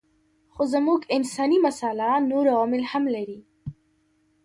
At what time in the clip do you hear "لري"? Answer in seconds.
3.15-3.39